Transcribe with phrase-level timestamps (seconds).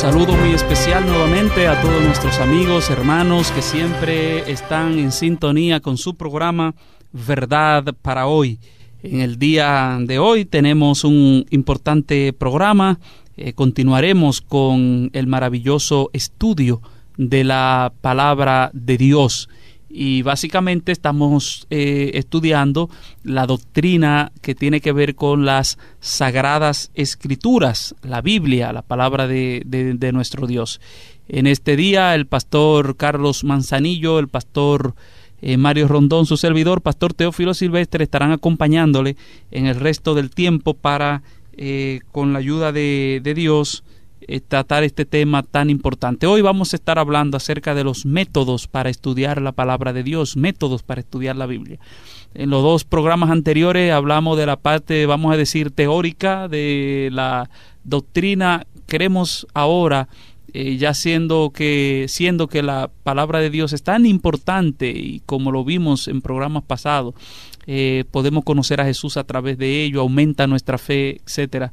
[0.00, 5.98] saludo muy especial nuevamente a todos nuestros amigos, hermanos que siempre están en sintonía con
[5.98, 6.74] su programa
[7.12, 8.58] Verdad para hoy.
[9.02, 12.98] En el día de hoy tenemos un importante programa.
[13.36, 16.80] Eh, continuaremos con el maravilloso estudio
[17.18, 19.50] de la palabra de Dios
[19.92, 22.88] y básicamente estamos eh, estudiando
[23.24, 29.62] la doctrina que tiene que ver con las sagradas escrituras, la Biblia, la palabra de,
[29.66, 30.80] de, nuestro Dios.
[31.28, 34.94] En este día el pastor Carlos Manzanillo, el pastor
[35.42, 39.16] eh, Mario Rondón, su servidor, pastor Teófilo Silvestre, estarán acompañándole
[39.50, 41.22] en el resto del tiempo para,
[41.56, 43.82] eh, con la ayuda de, de Dios,
[44.22, 46.26] eh, tratar este tema tan importante.
[46.26, 50.36] Hoy vamos a estar hablando acerca de los métodos para estudiar la palabra de Dios,
[50.36, 51.78] métodos para estudiar la Biblia.
[52.34, 57.50] En los dos programas anteriores hablamos de la parte, vamos a decir, teórica de la
[57.84, 58.66] doctrina.
[58.86, 60.08] Queremos ahora
[60.52, 65.52] eh, ya siendo que siendo que la palabra de Dios es tan importante y como
[65.52, 67.14] lo vimos en programas pasados
[67.68, 71.72] eh, podemos conocer a Jesús a través de ello aumenta nuestra fe etcétera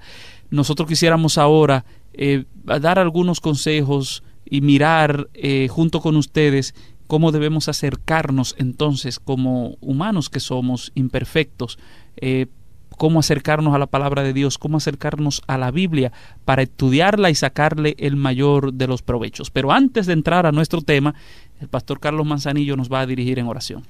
[0.52, 1.86] nosotros quisiéramos ahora
[2.18, 6.74] eh, dar algunos consejos y mirar eh, junto con ustedes
[7.06, 11.80] cómo debemos acercarnos entonces como humanos que somos imperfectos,
[12.18, 12.48] eh,
[12.90, 16.12] cómo acercarnos a la palabra de Dios, cómo acercarnos a la Biblia
[16.44, 19.52] para estudiarla y sacarle el mayor de los provechos.
[19.52, 21.16] Pero antes de entrar a nuestro tema,
[21.62, 23.84] el pastor Carlos Manzanillo nos va a dirigir en oración.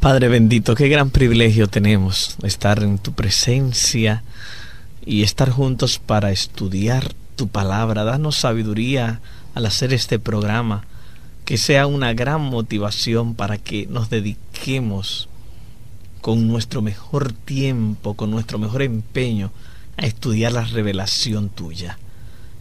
[0.00, 4.22] Padre bendito, qué gran privilegio tenemos estar en tu presencia
[5.06, 9.20] y estar juntos para estudiar tu palabra, danos sabiduría
[9.54, 10.84] al hacer este programa,
[11.44, 15.28] que sea una gran motivación para que nos dediquemos
[16.20, 19.50] con nuestro mejor tiempo, con nuestro mejor empeño
[19.96, 21.98] a estudiar la revelación tuya.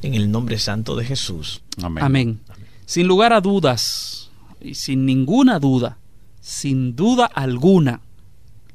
[0.01, 1.61] En el nombre santo de Jesús.
[1.81, 2.03] Amén.
[2.03, 2.39] Amén.
[2.85, 4.29] Sin lugar a dudas,
[4.59, 5.97] y sin ninguna duda,
[6.41, 8.01] sin duda alguna,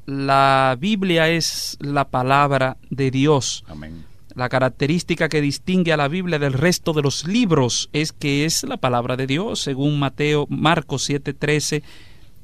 [0.05, 3.63] la Biblia es la palabra de Dios.
[3.67, 4.05] Amén.
[4.39, 8.63] La característica que distingue a la Biblia del resto de los libros es que es
[8.63, 11.83] la palabra de Dios, según Mateo, Marcos 7:13,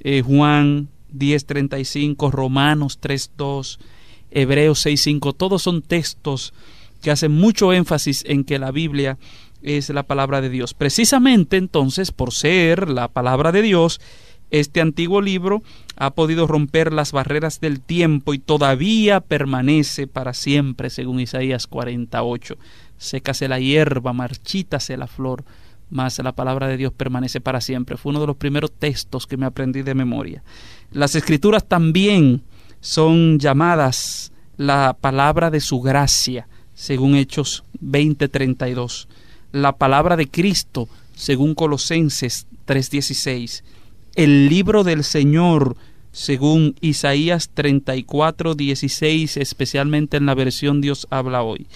[0.01, 3.79] eh, Juan 10:35, Romanos 3:2,
[4.29, 6.53] Hebreos 6:5, todos son textos
[7.01, 9.17] que hacen mucho énfasis en que la Biblia
[9.61, 10.73] es la palabra de Dios.
[10.73, 14.01] Precisamente entonces, por ser la palabra de Dios,
[14.59, 15.63] este antiguo libro
[15.97, 22.57] ha podido romper las barreras del tiempo y todavía permanece para siempre, según Isaías 48.
[22.97, 25.43] Sécase la hierba, marchítase la flor,
[25.89, 27.97] mas la palabra de Dios permanece para siempre.
[27.97, 30.41] Fue uno de los primeros textos que me aprendí de memoria.
[30.91, 32.41] Las escrituras también
[32.79, 39.09] son llamadas la palabra de su gracia, según Hechos 20:32.
[39.51, 43.63] La palabra de Cristo, según Colosenses 3:16
[44.15, 45.75] el libro del Señor,
[46.11, 51.67] según Isaías 34, 16, especialmente en la versión Dios habla hoy.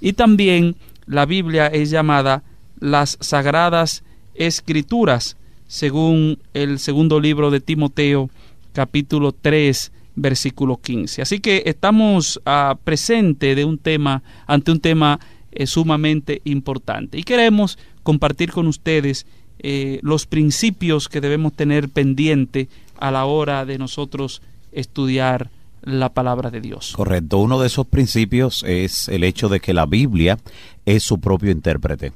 [0.00, 2.42] Y también la Biblia es llamada
[2.80, 4.02] las Sagradas
[4.34, 5.36] Escrituras,
[5.68, 8.30] según el segundo libro de Timoteo,
[8.72, 11.22] capítulo 3, versículo 15.
[11.22, 15.20] Así que estamos uh, presente de un tema, ante un tema
[15.52, 17.18] eh, sumamente importante.
[17.18, 19.26] Y queremos compartir con ustedes
[19.66, 24.42] eh, los principios que debemos tener pendiente a la hora de nosotros
[24.72, 25.48] estudiar
[25.80, 26.92] la palabra de Dios.
[26.94, 30.38] Correcto, uno de esos principios es el hecho de que la Biblia
[30.84, 32.12] es su propio intérprete.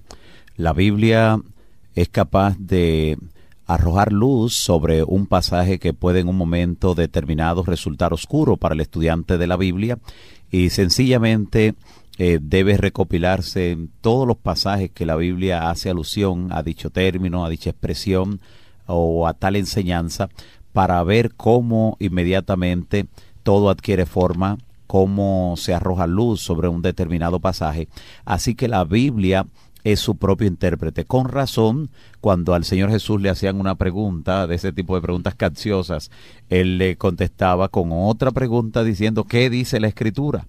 [0.59, 1.41] La Biblia
[1.95, 3.17] es capaz de
[3.67, 8.83] arrojar luz sobre un pasaje que puede en un momento determinado resultar oscuro para el
[8.83, 9.99] estudiante de la Biblia
[10.51, 11.75] y sencillamente
[12.19, 17.49] eh, debe recopilarse todos los pasajes que la Biblia hace alusión a dicho término, a
[17.49, 18.41] dicha expresión
[18.87, 20.29] o a tal enseñanza,
[20.73, 23.07] para ver cómo inmediatamente
[23.45, 24.59] todo adquiere forma,
[24.89, 27.89] cómo se arroja luz sobre un determinado pasaje.
[28.25, 29.47] Así que la Biblia
[29.85, 31.05] es su propio intérprete.
[31.05, 31.91] Con razón,
[32.21, 36.11] cuando al Señor Jesús le hacían una pregunta, de ese tipo de preguntas capciosas,
[36.49, 40.47] él le contestaba con otra pregunta diciendo, ¿qué dice la Escritura?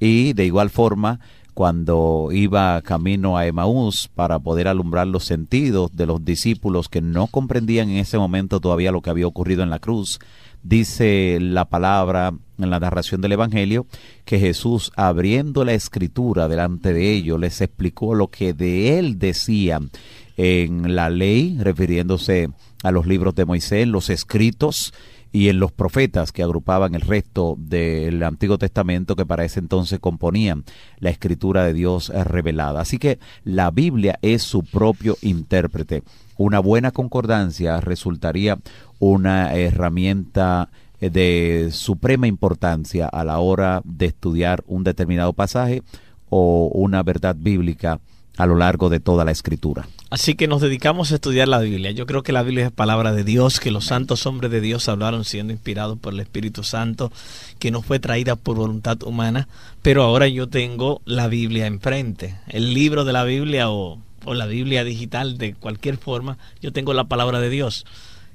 [0.00, 1.20] Y de igual forma
[1.54, 7.28] cuando iba camino a Emaús para poder alumbrar los sentidos de los discípulos que no
[7.28, 10.18] comprendían en ese momento todavía lo que había ocurrido en la cruz,
[10.64, 13.86] dice la palabra en la narración del Evangelio
[14.24, 19.90] que Jesús abriendo la escritura delante de ellos les explicó lo que de él decían
[20.36, 22.48] en la ley, refiriéndose
[22.82, 24.92] a los libros de Moisés, los escritos,
[25.34, 29.98] y en los profetas que agrupaban el resto del Antiguo Testamento que para ese entonces
[29.98, 30.62] componían
[31.00, 32.80] la escritura de Dios revelada.
[32.80, 36.04] Así que la Biblia es su propio intérprete.
[36.36, 38.58] Una buena concordancia resultaría
[39.00, 40.70] una herramienta
[41.00, 45.82] de suprema importancia a la hora de estudiar un determinado pasaje
[46.30, 47.98] o una verdad bíblica
[48.36, 49.86] a lo largo de toda la escritura.
[50.10, 51.90] Así que nos dedicamos a estudiar la Biblia.
[51.90, 54.88] Yo creo que la Biblia es palabra de Dios, que los santos hombres de Dios
[54.88, 57.10] hablaron siendo inspirados por el Espíritu Santo,
[57.58, 59.48] que no fue traída por voluntad humana,
[59.82, 62.36] pero ahora yo tengo la Biblia enfrente.
[62.48, 66.92] El libro de la Biblia o, o la Biblia digital de cualquier forma, yo tengo
[66.92, 67.86] la palabra de Dios.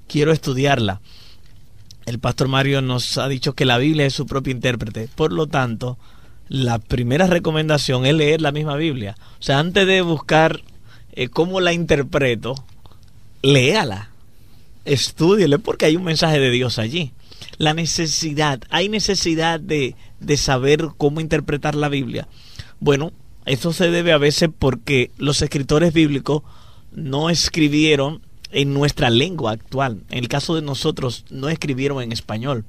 [0.07, 1.01] Quiero estudiarla.
[2.05, 5.07] El pastor Mario nos ha dicho que la Biblia es su propio intérprete.
[5.13, 5.97] Por lo tanto,
[6.49, 9.15] la primera recomendación es leer la misma Biblia.
[9.39, 10.61] O sea, antes de buscar
[11.13, 12.55] eh, cómo la interpreto,
[13.43, 14.09] léala,
[14.83, 17.13] estúdiele, porque hay un mensaje de Dios allí.
[17.57, 22.27] La necesidad, hay necesidad de, de saber cómo interpretar la Biblia.
[22.79, 23.11] Bueno,
[23.45, 26.41] esto se debe a veces porque los escritores bíblicos
[26.91, 28.21] no escribieron
[28.51, 30.01] en nuestra lengua actual.
[30.09, 32.65] En el caso de nosotros, no escribieron en español.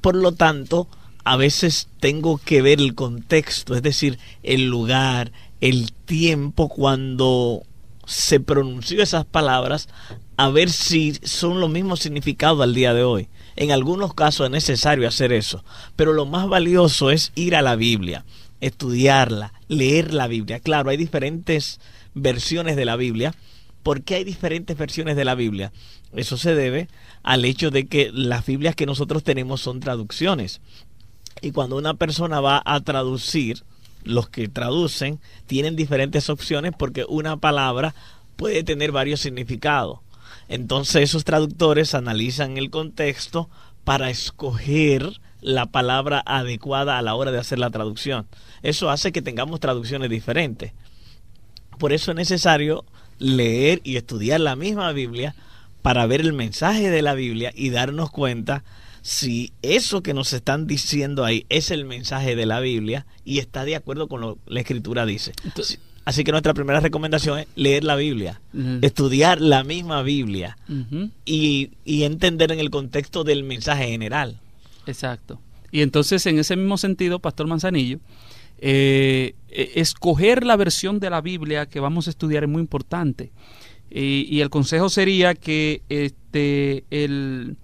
[0.00, 0.86] Por lo tanto,
[1.24, 7.62] a veces tengo que ver el contexto, es decir, el lugar, el tiempo cuando
[8.06, 9.88] se pronunció esas palabras,
[10.36, 13.28] a ver si son los mismos significados al día de hoy.
[13.56, 15.64] En algunos casos es necesario hacer eso,
[15.96, 18.24] pero lo más valioso es ir a la Biblia,
[18.60, 20.60] estudiarla, leer la Biblia.
[20.60, 21.80] Claro, hay diferentes
[22.14, 23.34] versiones de la Biblia.
[23.82, 25.72] ¿Por qué hay diferentes versiones de la Biblia?
[26.14, 26.88] Eso se debe
[27.22, 30.60] al hecho de que las Biblias que nosotros tenemos son traducciones.
[31.40, 33.62] Y cuando una persona va a traducir,
[34.04, 37.94] los que traducen tienen diferentes opciones porque una palabra
[38.36, 40.00] puede tener varios significados.
[40.48, 43.48] Entonces esos traductores analizan el contexto
[43.84, 48.26] para escoger la palabra adecuada a la hora de hacer la traducción.
[48.62, 50.72] Eso hace que tengamos traducciones diferentes.
[51.78, 52.84] Por eso es necesario
[53.18, 55.34] leer y estudiar la misma Biblia
[55.82, 58.64] para ver el mensaje de la Biblia y darnos cuenta
[59.04, 63.66] si eso que nos están diciendo ahí es el mensaje de la Biblia y está
[63.66, 65.32] de acuerdo con lo que la escritura dice.
[66.06, 68.40] Así que nuestra primera recomendación es leer la Biblia,
[68.80, 70.56] estudiar la misma Biblia
[71.26, 74.40] y, entender en el contexto del mensaje general.
[74.86, 75.38] Exacto.
[75.70, 77.98] Y entonces, en ese mismo sentido, Pastor Manzanillo,
[78.58, 83.32] eh, e, escoger la versión de la Biblia que vamos a estudiar es muy importante.
[83.90, 87.58] y el consejo sería que este, el,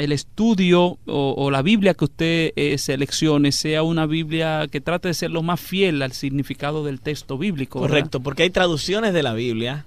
[0.00, 5.14] el estudio o, la Biblia que usted eh, seleccione sea una Biblia que trate de
[5.14, 7.80] ser lo más fiel al significado del texto bíblico.
[7.80, 9.84] Correcto, porque hay traducciones de la Biblia.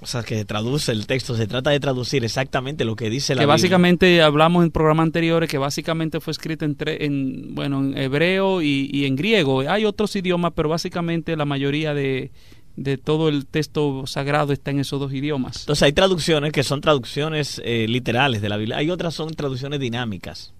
[0.00, 3.40] O sea, que traduce el texto, se trata de traducir exactamente lo que dice la
[3.40, 3.46] Biblia.
[3.46, 8.60] Que básicamente hablamos en programas anteriores que básicamente fue escrito en, en bueno, en hebreo
[8.60, 9.60] y en griego.
[9.60, 12.30] Hay otros idiomas, pero básicamente la mayoría de,
[12.76, 15.60] de todo el texto sagrado está en esos dos idiomas.
[15.60, 19.80] Entonces hay traducciones que son traducciones eh, literales de la Biblia, hay otras son traducciones
[19.80, 20.52] dinámicas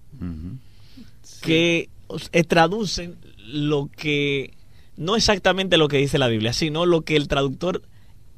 [1.41, 1.89] que
[2.31, 4.53] eh, traducen lo que
[4.97, 7.81] no exactamente lo que dice la Biblia, sino lo que el traductor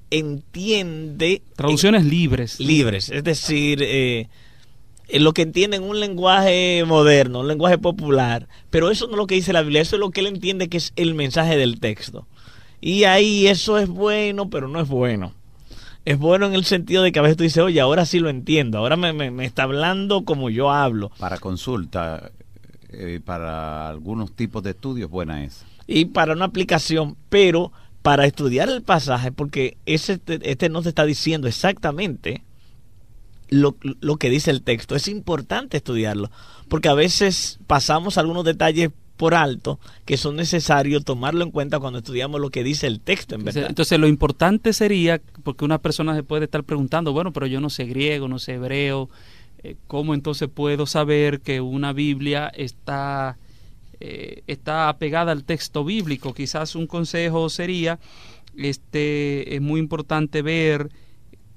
[0.10, 1.42] entiende.
[1.56, 2.60] Traducciones libres.
[2.60, 4.28] Libres, es decir, eh,
[5.10, 9.28] lo que entiende en un lenguaje moderno, un lenguaje popular, pero eso no es lo
[9.28, 11.80] que dice la Biblia, eso es lo que él entiende que es el mensaje del
[11.80, 12.28] texto.
[12.82, 15.34] Y ahí eso es bueno, pero no es bueno.
[16.06, 18.30] Es bueno en el sentido de que a veces tú dices, oye, ahora sí lo
[18.30, 21.12] entiendo, ahora me, me, está hablando como yo hablo.
[21.20, 22.32] Para consulta,
[22.90, 25.66] eh, para algunos tipos de estudios, buena es.
[25.86, 31.04] Y para una aplicación, pero para estudiar el pasaje, porque ese, este no te está
[31.04, 32.46] diciendo exactamente
[33.50, 34.96] lo, lo que dice el texto.
[34.96, 36.32] Es importante estudiarlo,
[36.70, 42.00] porque a veces pasamos algunos detalles por alto que son necesarios tomarlo en cuenta cuando
[42.00, 43.66] estudiamos lo que dice el texto, en verdad.
[43.68, 47.70] Entonces, lo importante sería, porque una persona se puede estar preguntando, bueno, pero yo no
[47.70, 49.10] sé griego, no sé hebreo,
[49.64, 53.38] eh, ¿cómo entonces puedo saber que una Biblia está,
[54.00, 56.34] eh, está apegada al texto bíblico?
[56.34, 58.00] Quizás un consejo sería,
[58.56, 60.90] este, es muy importante ver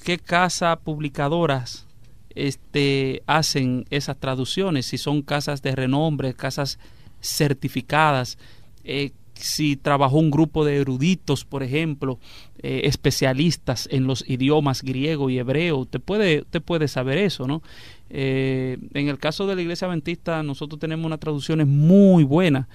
[0.02, 1.86] qué casas publicadoras
[2.34, 6.78] este, hacen esas traducciones, si son casas de renombre, casas
[7.20, 8.38] certificadas,
[8.84, 12.18] eh, si trabajó un grupo de eruditos, por ejemplo,
[12.62, 17.62] eh, especialistas en los idiomas griego y hebreo, usted puede, usted puede saber eso, ¿no?
[18.10, 22.68] Eh, en el caso de la Iglesia Adventista, nosotros tenemos una traducciones muy buena,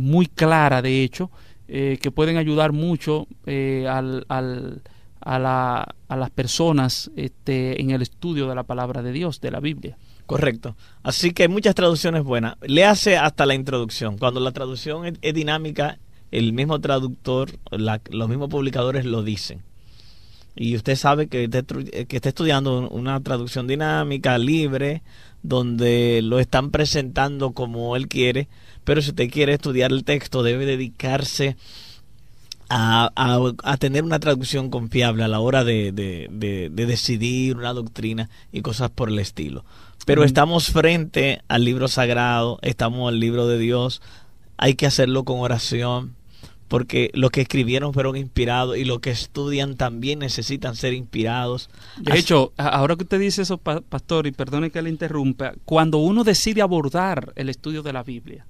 [0.00, 1.30] muy clara, de hecho,
[1.66, 4.02] que pueden ayudar mucho a,
[5.20, 9.96] a las personas este, en el estudio de la palabra de Dios, de la Biblia.
[10.32, 10.76] Correcto.
[11.02, 12.56] Así que muchas traducciones buenas.
[12.62, 14.16] Le hace hasta la introducción.
[14.16, 15.98] Cuando la traducción es, dinámica,
[16.30, 19.62] el mismo traductor, los mismos publicadores lo dicen.
[20.56, 25.02] Y usted sabe que, que está estudiando una traducción dinámica, libre,
[25.42, 28.48] donde lo están presentando como él quiere,
[28.84, 31.56] pero si usted quiere estudiar el texto debe dedicarse
[32.74, 35.92] a, tener una traducción confiable a la hora de,
[36.72, 39.64] decidir una doctrina y cosas por el estilo.
[40.04, 44.02] Pero estamos frente al libro sagrado, estamos al libro de Dios,
[44.56, 46.14] hay que hacerlo con oración,
[46.72, 51.68] porque los que escribieron fueron inspirados y los que estudian también necesitan ser inspirados.
[51.98, 56.24] De hecho, ahora que usted dice eso, pastor, y perdone que le interrumpa, cuando uno
[56.24, 58.46] decide abordar el estudio de la Biblia,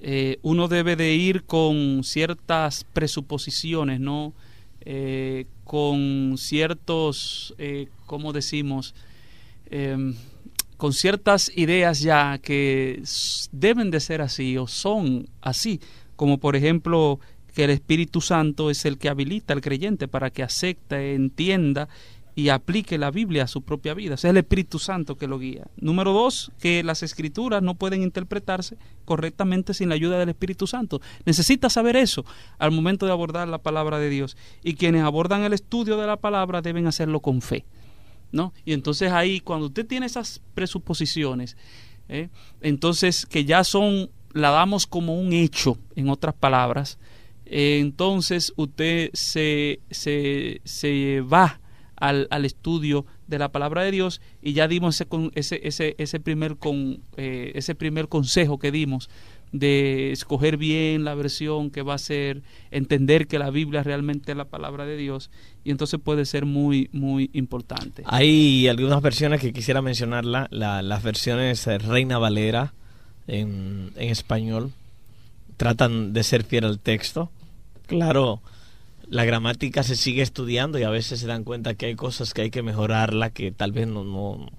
[0.00, 4.32] eh, uno debe de ir con ciertas presuposiciones, ¿no?
[4.80, 8.94] Eh, con ciertos, eh, ¿cómo decimos?
[10.84, 13.02] Con ciertas ideas ya que
[13.52, 15.80] deben de ser así o son así,
[16.14, 17.20] como por ejemplo
[17.54, 21.88] que el Espíritu Santo es el que habilita al creyente para que acepte, entienda
[22.34, 24.16] y aplique la Biblia a su propia vida.
[24.16, 25.68] es el Espíritu Santo que lo guía.
[25.78, 28.76] Número dos, que las escrituras no pueden interpretarse
[29.06, 31.00] correctamente sin la ayuda del Espíritu Santo.
[31.24, 32.26] Necesita saber eso
[32.58, 34.36] al momento de abordar la palabra de Dios.
[34.62, 37.64] Y quienes abordan el estudio de la palabra deben hacerlo con fe.
[38.32, 38.52] ¿No?
[38.64, 41.56] Y entonces ahí, cuando usted tiene esas presuposiciones,
[42.08, 42.28] ¿eh?
[42.60, 46.98] entonces que ya son, la damos como un hecho, en otras palabras,
[47.46, 51.60] eh, entonces usted se, se, se va
[51.96, 55.00] al, al, estudio de la palabra de Dios y ya dimos
[55.34, 59.08] ese, ese, ese, primer, con, eh, ese primer consejo que dimos
[59.54, 62.42] de escoger bien la versión que va a ser,
[62.72, 65.30] entender que la Biblia realmente es la palabra de Dios
[65.62, 68.02] y entonces puede ser muy, muy importante.
[68.06, 72.74] Hay algunas versiones que quisiera mencionarla, la, las versiones Reina Valera
[73.28, 74.72] en, español
[75.56, 77.30] tratan de ser fiel al texto.
[77.86, 78.42] Claro,
[79.08, 82.42] la gramática se sigue estudiando y a veces se dan cuenta que hay cosas que
[82.42, 84.50] hay que mejorarla, que tal vez no,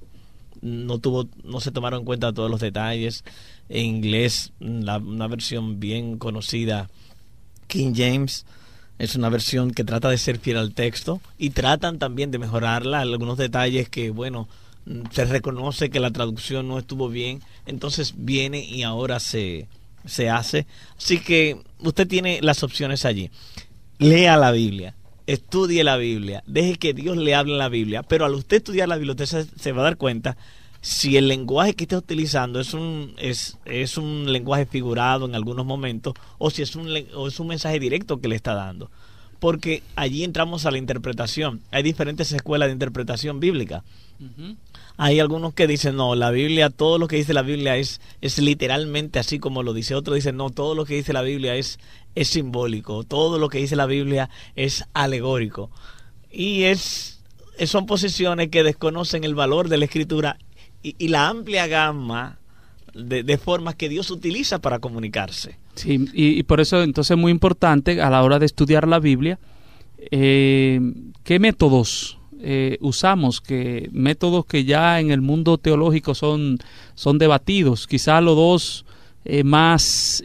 [0.66, 3.24] no tuvo, no se tomaron en cuenta todos los detalles.
[3.70, 6.90] En inglés, una versión bien conocida,
[7.68, 8.46] King James,
[9.00, 13.02] es una versión que trata de ser fiel al texto y tratan también de mejorarla,
[13.02, 14.48] algunos detalles que, bueno,
[15.12, 19.68] se reconoce que la traducción no estuvo bien, entonces viene y ahora se,
[20.06, 20.66] se hace.
[20.98, 23.32] Así que usted tiene las opciones allí
[23.98, 24.96] lea la Biblia,
[25.28, 28.88] estudie la Biblia, deje que Dios le hable en la Biblia, pero al usted estudiar
[28.88, 30.38] la Biblia usted se, va a dar cuenta
[30.82, 35.66] si el lenguaje que está utilizando es un, es, es un lenguaje figurado en algunos
[35.66, 38.92] momentos o si es un, es un mensaje directo que le está dando.
[39.40, 41.62] Porque allí entramos a la interpretación.
[41.72, 43.84] Hay diferentes escuelas de interpretación bíblica.
[44.98, 48.40] Hay algunos que dicen, no, la Biblia, todo lo que dice la Biblia es, es
[48.40, 49.94] literalmente así como lo dice.
[49.94, 51.80] Otros dicen, no, todo lo que dice la Biblia es,
[52.16, 53.04] es simbólico.
[53.04, 55.70] Todo lo que dice la Biblia es alegórico.
[56.32, 57.22] Y es,
[57.66, 60.38] son posiciones que desconocen el valor de la escritura
[60.82, 62.40] y, la amplia gama
[62.94, 65.58] de, formas que Dios utiliza para comunicarse.
[65.76, 69.40] Sí, y, por eso entonces es muy importante a la hora de estudiar la Biblia,
[70.12, 70.80] eh,
[71.24, 76.60] ¿qué métodos eh, usamos, que métodos que ya en el mundo teológico son,
[76.94, 78.86] son debatidos, quizás los dos
[79.24, 80.24] eh, más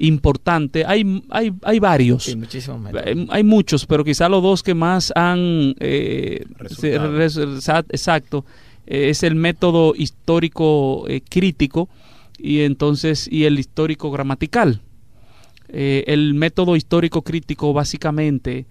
[0.00, 2.36] importantes, hay, hay, hay varios,
[3.28, 5.74] hay muchos, pero quizás los dos que más han,
[7.90, 8.44] exacto,
[8.86, 11.88] es el método histórico crítico
[12.38, 14.80] y entonces y el histórico gramatical.
[15.68, 18.66] el método histórico crítico básicamente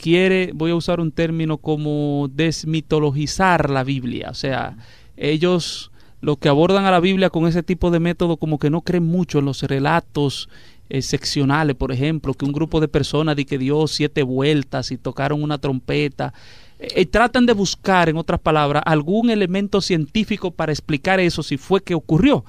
[0.00, 4.30] quiere, voy a usar un término como desmitologizar la Biblia.
[4.30, 4.76] O sea,
[5.16, 5.89] ellos
[6.20, 9.06] lo que abordan a la Biblia con ese tipo de método como que no creen
[9.06, 10.48] mucho en los relatos
[10.88, 14.98] eh, seccionales, por ejemplo, que un grupo de personas di que dio siete vueltas y
[14.98, 16.34] tocaron una trompeta.
[16.78, 21.82] Eh, tratan de buscar, en otras palabras, algún elemento científico para explicar eso si fue
[21.82, 22.44] que ocurrió.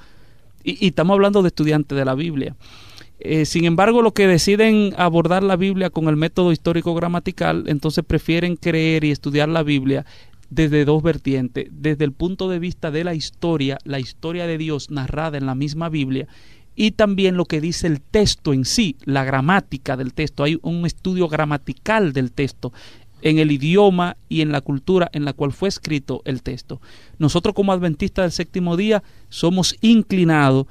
[0.64, 2.56] y estamos hablando de estudiantes de la Biblia.
[3.24, 8.04] Eh, sin embargo, los que deciden abordar la Biblia con el método histórico gramatical, entonces
[8.04, 10.08] prefieren creer y estudiar la Biblia
[10.52, 14.92] desde dos vertientes, desde el punto de vista de la historia, la historia de Dios
[14.92, 16.28] narrada en la misma Biblia,
[16.76, 20.44] y también lo que dice el texto en sí, la gramática del texto.
[20.44, 22.74] Hay un estudio gramatical del texto
[23.22, 26.82] en el idioma y en la cultura en la cual fue escrito el texto.
[27.18, 30.68] Nosotros como adventistas del séptimo día somos inclinados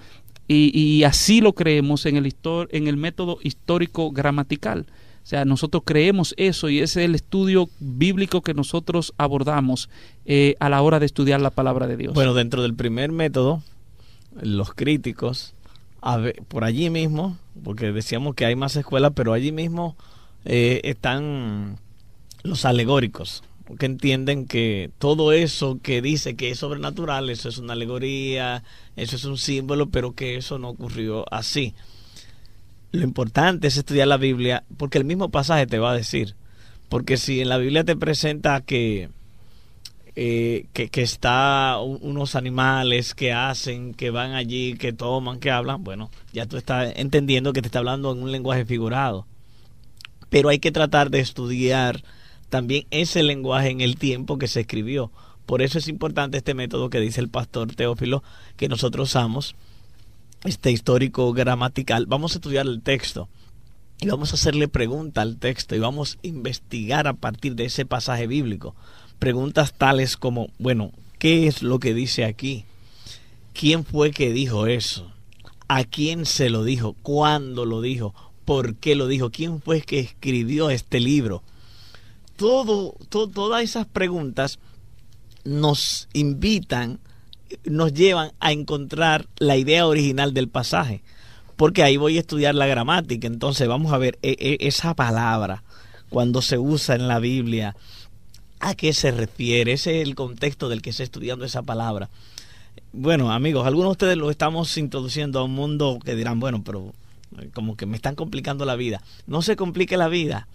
[0.47, 2.35] y, así lo creemos en el,
[2.71, 4.87] en el método histórico gramatical.
[5.23, 9.89] O sea, nosotros creemos eso y ese es el estudio bíblico que nosotros abordamos
[10.25, 12.15] eh, a la hora de estudiar la palabra de Dios.
[12.15, 13.63] Bueno, dentro del primer método,
[14.41, 15.55] los críticos,
[16.49, 19.97] por allí mismo, porque decíamos que hay más escuelas, pero allí mismo
[20.45, 21.79] eh, están
[22.43, 23.43] los alegóricos,
[23.79, 28.65] que entienden que todo eso que dice que es sobrenatural, eso es una alegoría,
[28.97, 31.75] eso es un símbolo, pero que eso no ocurrió así.
[32.93, 36.35] Lo importante es estudiar la Biblia, porque el mismo pasaje te va a decir.
[36.89, 39.11] Porque si en la Biblia te presenta que,
[40.17, 45.85] eh, que, que, está unos animales que hacen, que van allí, que toman, que hablan,
[45.85, 49.27] bueno, ya tú estás entendiendo que te está hablando en un lenguaje figurado.
[50.29, 52.03] Pero hay que tratar de estudiar
[52.49, 55.13] también ese lenguaje en el tiempo que se escribió.
[55.47, 58.23] Por eso es importante este método que dice el pastor Teófilo
[58.57, 59.55] que nosotros usamos,
[60.45, 62.07] este histórico gramatical.
[62.07, 63.29] Vamos a estudiar el texto
[64.01, 67.87] y vamos a hacerle pregunta al texto y vamos a investigar a partir de ese
[67.87, 68.75] pasaje bíblico.
[69.19, 72.65] Preguntas tales como, bueno, ¿qué es lo que dice aquí?
[73.53, 75.13] ¿Quién fue que dijo eso?
[75.69, 76.97] ¿A quién se lo dijo?
[77.03, 78.15] ¿Cuándo lo dijo?
[78.45, 79.31] ¿Por qué lo dijo?
[79.31, 81.43] ¿Quién fue que escribió este libro?
[82.41, 84.59] todo, todas esas preguntas
[85.45, 86.99] nos invitan,
[87.65, 91.03] nos llevan a encontrar la idea original del pasaje.
[91.57, 93.27] Porque ahí voy a estudiar la gramática.
[93.27, 95.63] Entonces vamos a ver e, e, esa palabra,
[96.09, 97.77] cuando se usa en la Biblia,
[98.61, 99.73] ¿a qué se refiere?
[99.73, 102.09] Ese es el contexto del que está estudiando esa palabra.
[102.93, 106.93] Bueno, amigos, algunos de ustedes lo estamos introduciendo a un mundo que dirán, bueno, pero
[107.39, 109.03] eh, como que me están complicando la vida.
[109.27, 110.49] No se complique la vida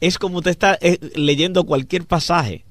[0.00, 2.64] es como usted está eh, leyendo cualquier pasaje.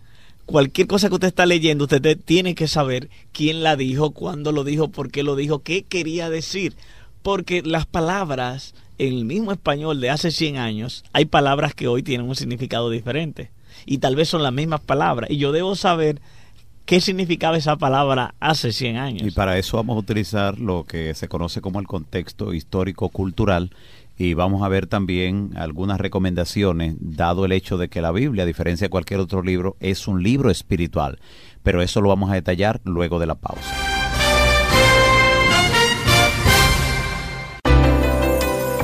[0.49, 4.63] Cualquier cosa que usted está leyendo, usted tiene que saber quién la dijo, cuándo lo
[4.63, 6.75] dijo, por qué lo dijo, qué quería decir.
[7.21, 12.01] Porque las palabras en el mismo español de hace 100 años, hay palabras que hoy
[12.01, 13.51] tienen un significado diferente.
[13.85, 15.29] Y tal vez son las mismas palabras.
[15.29, 16.19] Y yo debo saber
[16.85, 19.27] qué significaba esa palabra hace 100 años.
[19.27, 23.69] Y para eso vamos a utilizar lo que se conoce como el contexto histórico-cultural
[24.19, 28.45] y vamos a ver también algunas recomendaciones, dado el hecho de que la Biblia, a
[28.45, 31.19] diferencia de cualquier otro libro, es un libro espiritual.
[31.63, 33.73] Pero eso lo vamos a detallar luego de la pausa.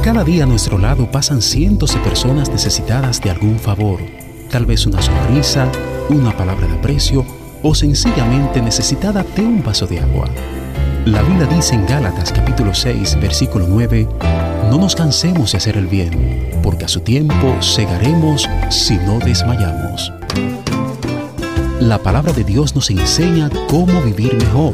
[0.02, 4.00] Cada día a nuestro lado pasan cientos de personas necesitadas de algún favor,
[4.50, 5.70] tal vez una sonrisa,
[6.10, 7.26] una palabra de aprecio
[7.62, 10.30] o sencillamente necesitada de un vaso de agua.
[11.06, 14.08] La Biblia dice en Gálatas capítulo 6, versículo 9,
[14.72, 20.12] no nos cansemos de hacer el bien, porque a su tiempo segaremos si no desmayamos.
[21.80, 24.74] La palabra de Dios nos enseña cómo vivir mejor.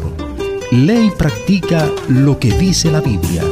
[0.72, 3.44] Lee y practica lo que dice la Biblia.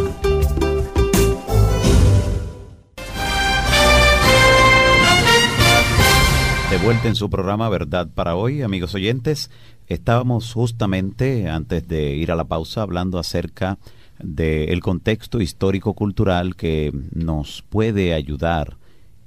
[6.83, 9.51] Vuelta en su programa Verdad para hoy, amigos oyentes.
[9.87, 13.77] Estábamos justamente, antes de ir a la pausa, hablando acerca
[14.19, 18.77] del contexto histórico-cultural que nos puede ayudar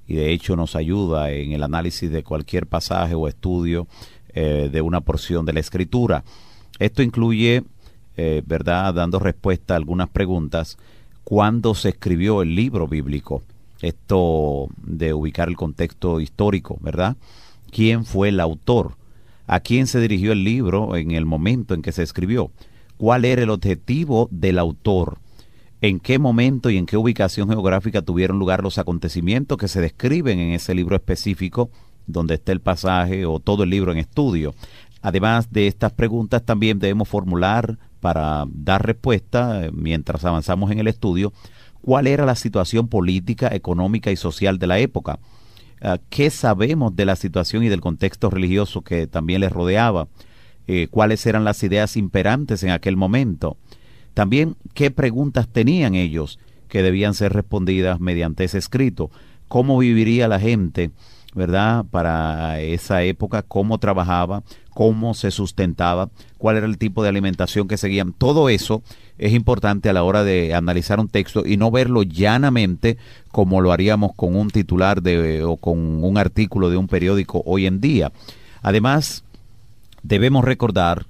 [0.07, 3.87] y de hecho nos ayuda en el análisis de cualquier pasaje o estudio
[4.33, 6.25] eh, de una porción de la escritura.
[6.79, 7.65] Esto incluye,
[8.17, 10.79] eh, ¿verdad?, dando respuesta a algunas preguntas,
[11.23, 13.43] ¿cuándo se escribió el libro bíblico?
[13.83, 17.17] Esto de ubicar el contexto histórico, ¿verdad?
[17.73, 18.97] ¿Quién fue el autor?
[19.47, 22.51] a quién se dirigió el libro en el momento en que se escribió,
[22.97, 25.19] cuál era el objetivo del autor,
[25.81, 30.39] en qué momento y en qué ubicación geográfica tuvieron lugar los acontecimientos que se describen
[30.39, 31.71] en ese libro específico
[32.07, 34.55] donde está el pasaje o todo el libro en estudio.
[35.03, 40.89] Además de estas preguntas también debemos formular para dar respuesta eh, mientras avanzamos en el
[40.89, 41.33] estudio
[41.83, 45.19] cuál era la situación política, económica y social de la época
[46.11, 50.09] qué sabemos de la situación y del contexto religioso que también les rodeaba,
[50.66, 53.57] eh, cuáles eran las ideas imperantes en aquel momento,
[54.14, 59.11] también qué preguntas tenían ellos que debían ser respondidas mediante ese escrito,
[59.49, 60.92] cómo viviría la gente,
[61.35, 61.85] ¿verdad?
[61.90, 67.77] Para esa época, cómo trabajaba, cómo se sustentaba, cuál era el tipo de alimentación que
[67.77, 68.12] seguían.
[68.12, 68.83] Todo eso
[69.18, 72.96] es importante a la hora de analizar un texto y no verlo llanamente
[73.31, 77.66] como lo haríamos con un titular de, o con un artículo de un periódico hoy
[77.66, 78.12] en día.
[78.62, 79.25] Además,
[80.03, 81.07] debemos recordar,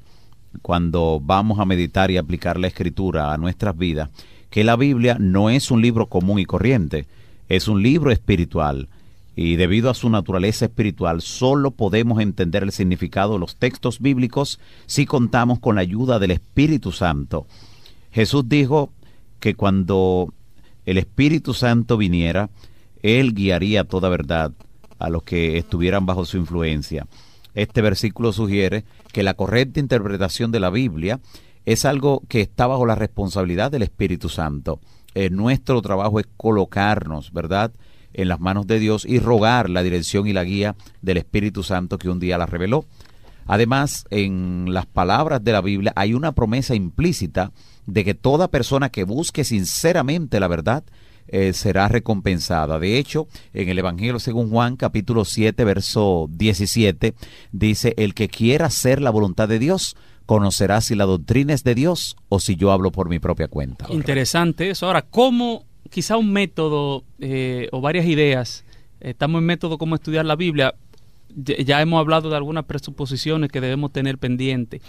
[0.61, 4.11] cuando vamos a meditar y aplicar la escritura a nuestras vidas,
[4.51, 7.07] que la Biblia no es un libro común y corriente,
[7.49, 8.89] es un libro espiritual
[9.35, 14.61] y debido a su naturaleza espiritual solo podemos entender el significado de los textos bíblicos
[14.87, 17.47] si contamos con la ayuda del Espíritu Santo.
[18.13, 18.93] Jesús dijo
[19.41, 20.33] que cuando
[20.85, 22.51] el Espíritu Santo viniera,
[23.03, 24.53] Él guiaría toda verdad
[24.99, 27.07] a los que estuvieran bajo su influencia.
[27.55, 31.21] Este versículo sugiere que la correcta interpretación de la Biblia
[31.65, 34.81] es algo que está bajo la responsabilidad del Espíritu Santo.
[35.15, 37.73] Eh, nuestro trabajo es colocarnos, ¿verdad?,
[38.15, 41.97] en las manos de Dios y rogar la dirección y la guía del Espíritu Santo
[41.97, 42.85] que un día la reveló.
[43.47, 47.53] Además, en las palabras de la Biblia hay una promesa implícita
[47.87, 50.85] de que toda persona que busque sinceramente la verdad
[51.29, 52.79] eh, será recompensada.
[52.79, 57.15] De hecho, en el Evangelio según Juan, capítulo 7, verso 17,
[57.53, 61.75] dice, el que quiera hacer la voluntad de Dios, conocerá si la doctrina es de
[61.75, 63.87] Dios o si yo hablo por mi propia cuenta.
[63.91, 64.87] Interesante eso.
[64.87, 68.65] Ahora, ¿cómo quizá un método eh, o varias ideas?
[69.01, 70.75] Estamos en método cómo estudiar la Biblia.
[71.35, 74.81] Ya hemos hablado de algunas presuposiciones que debemos tener pendiente,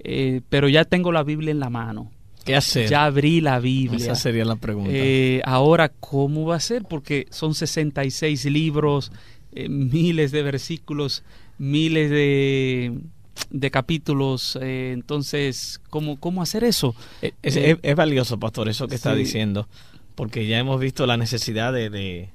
[0.00, 2.10] eh, pero ya tengo la Biblia en la mano.
[2.44, 2.88] ¿Qué hacer?
[2.88, 3.98] Ya abrí la Biblia.
[3.98, 4.90] Esa sería la pregunta.
[4.92, 6.84] Eh, ahora, ¿cómo va a ser?
[6.84, 9.12] Porque son 66 libros,
[9.52, 11.24] miles de versículos,
[11.58, 12.98] miles de,
[13.50, 14.58] de capítulos.
[14.60, 16.94] Eh, entonces, ¿cómo, ¿cómo hacer eso?
[17.20, 19.68] Es, es, valioso, pastor, eso que está diciendo,
[20.14, 22.30] porque ya hemos visto la necesidad de, de,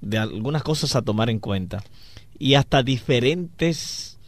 [0.00, 1.82] de, algunas cosas a tomar en cuenta
[2.38, 4.18] y hasta diferentes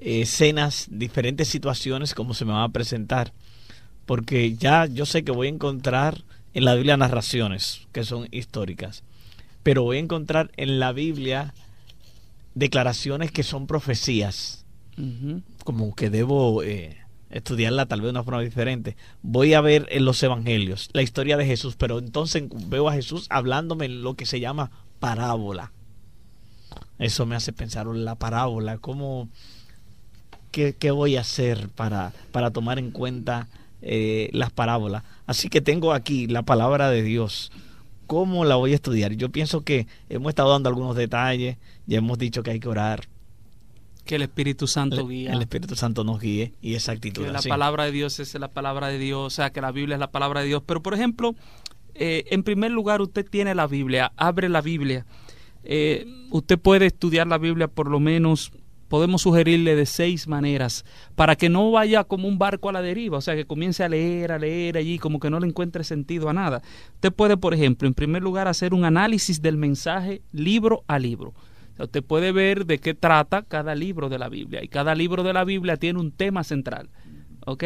[0.00, 3.32] escenas, diferentes situaciones como se me van a presentar,
[4.06, 9.02] porque ya yo sé que voy a encontrar en la Biblia narraciones que son históricas,
[9.62, 11.54] pero voy a encontrar en la Biblia
[12.54, 14.64] declaraciones que son profecías
[15.64, 16.96] como que debo eh,
[17.30, 18.96] estudiarla tal vez de una forma diferente.
[19.22, 23.26] Voy a ver en los evangelios la historia de Jesús, pero entonces veo a Jesús
[23.30, 25.72] hablándome en lo que se llama parábola.
[26.98, 29.28] Eso me hace pensar en la parábola, cómo,
[30.50, 33.48] qué, voy a hacer para, para tomar en cuenta
[33.82, 35.02] eh, las parábolas.
[35.26, 37.50] Así que tengo aquí la palabra de Dios.
[38.06, 39.12] ¿Cómo la voy a estudiar?
[39.14, 41.56] Yo pienso que hemos estado dando algunos detalles,
[41.86, 43.08] ya hemos dicho que hay que orar,
[44.04, 45.30] que el Espíritu Santo guíe.
[45.30, 47.24] El Espíritu Santo nos guíe y esa actitud.
[47.24, 49.94] Que la palabra de Dios es la palabra de Dios, o sea, que la Biblia
[49.94, 50.62] es la palabra de Dios.
[50.66, 51.34] Pero, por ejemplo,
[51.94, 55.06] eh, en primer lugar, usted tiene la Biblia, abre la Biblia.
[55.64, 58.52] Eh, usted puede estudiar la Biblia por lo menos,
[58.88, 63.18] podemos sugerirle de seis maneras, para que no vaya como un barco a la deriva,
[63.18, 66.28] o sea, que comience a leer, a leer allí, como que no le encuentre sentido
[66.28, 66.62] a nada.
[66.94, 71.34] Usted puede, por ejemplo, en primer lugar, hacer un análisis del mensaje libro a libro
[71.82, 75.32] usted puede ver de qué trata cada libro de la Biblia y cada libro de
[75.32, 76.88] la Biblia tiene un tema central.
[77.46, 77.64] ¿Ok?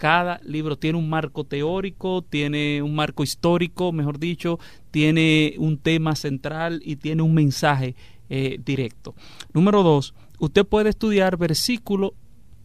[0.00, 4.58] Cada libro tiene un marco teórico, tiene un marco histórico, mejor dicho,
[4.90, 7.94] tiene un tema central y tiene un mensaje
[8.30, 9.14] eh, directo.
[9.52, 12.14] Número dos, usted puede estudiar versículo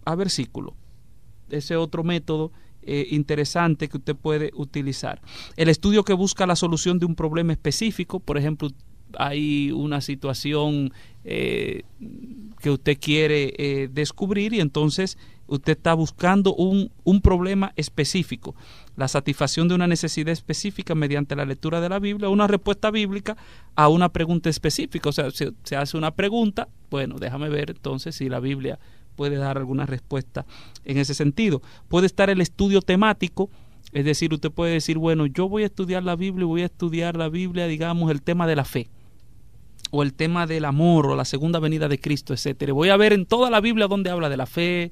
[0.05, 0.77] a versículo.
[1.49, 5.21] Ese otro método eh, interesante que usted puede utilizar.
[5.57, 8.69] El estudio que busca la solución de un problema específico, por ejemplo,
[9.17, 10.93] hay una situación
[11.25, 11.83] eh,
[12.61, 15.17] que usted quiere descubrir y entonces
[15.47, 18.55] usted está buscando un, un, problema específico,
[18.95, 23.37] la satisfacción de una necesidad específica mediante la lectura de la Biblia, una respuesta bíblica
[23.75, 25.09] a una pregunta específica.
[25.09, 28.79] O sea, se, se hace una pregunta, bueno, déjame ver entonces si la Biblia
[29.15, 30.45] puede dar alguna respuesta
[30.83, 31.61] en ese sentido.
[31.87, 33.49] Puede estar el estudio temático,
[33.91, 37.15] es decir, usted puede decir, bueno, yo voy a estudiar la Biblia voy a estudiar
[37.15, 38.89] la Biblia, digamos, el tema de la fe
[39.91, 42.73] o el tema del amor o la segunda venida de Cristo, etcétera.
[42.73, 44.91] Voy a ver en toda la Biblia donde habla de la fe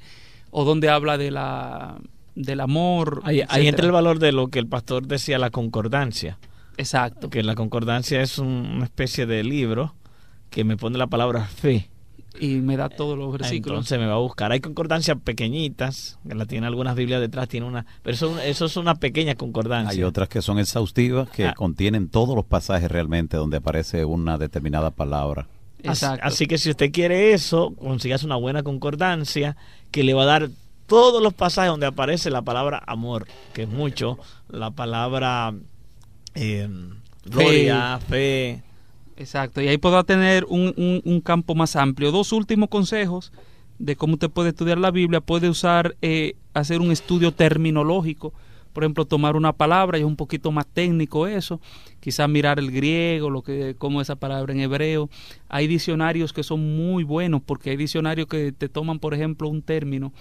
[0.53, 1.97] o donde habla de la
[2.35, 3.21] del amor.
[3.25, 6.37] Ahí, ahí entra el valor de lo que el pastor decía, la concordancia.
[6.77, 7.29] Exacto.
[7.29, 9.93] Que la concordancia es una especie de libro
[10.49, 11.89] que me pone la palabra fe
[12.39, 13.77] y me da todos los versículos.
[13.77, 14.51] Entonces me va a buscar.
[14.51, 18.77] Hay concordancias pequeñitas, que la tienen algunas Biblias detrás, tiene una, pero eso, eso es
[18.77, 19.91] una pequeña concordancia.
[19.91, 21.53] Hay otras que son exhaustivas, que ah.
[21.53, 25.47] contienen todos los pasajes realmente donde aparece una determinada palabra.
[25.83, 26.25] Exacto.
[26.25, 29.57] Así, que si usted quiere eso, consigas una buena concordancia
[29.91, 30.49] que le va a dar
[30.87, 34.17] todos los pasajes donde aparece la palabra amor, que es mucho,
[34.49, 35.53] la palabra
[36.35, 36.69] eh,
[37.25, 38.63] gloria, fe
[39.17, 42.11] Exacto, y ahí podrá tener un, un, campo más amplio.
[42.11, 43.31] Dos últimos consejos
[43.77, 45.21] de cómo usted puede estudiar la Biblia.
[45.21, 48.33] Puede usar, eh, hacer un estudio terminológico.
[48.73, 51.61] Por ejemplo, tomar una palabra, y es un poquito más técnico eso.
[51.99, 55.09] Quizás mirar el griego, lo que, cómo esa palabra en hebreo.
[55.47, 59.61] Hay diccionarios que son muy buenos, porque hay diccionarios que te toman, por ejemplo, un
[59.61, 60.11] término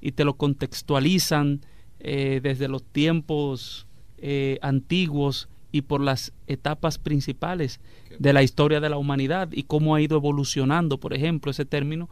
[0.00, 1.60] y te lo contextualizan
[2.00, 3.86] eh, desde los tiempos
[4.18, 7.80] eh, antiguos y por las etapas principales
[8.18, 12.10] de la historia de la humanidad y cómo ha ido evolucionando, por ejemplo, ese término